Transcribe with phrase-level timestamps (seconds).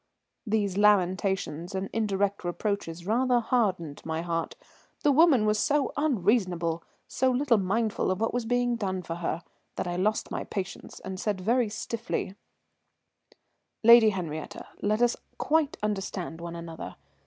[0.47, 4.55] These lamentations and indirect reproaches rather hardened my heart.
[5.03, 9.43] The woman was so unreasonable, so little mindful of what was being done for her,
[9.75, 12.33] that I lost my patience, and said very stiffly:
[13.83, 16.95] "Lady Henriette, let us quite understand one another.